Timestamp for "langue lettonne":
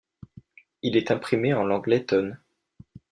1.63-2.39